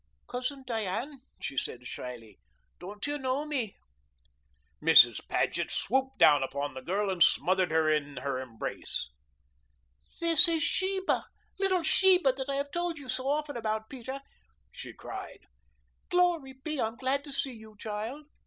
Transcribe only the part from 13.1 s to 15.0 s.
often about, Peter," she